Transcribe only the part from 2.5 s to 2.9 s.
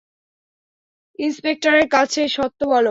বল।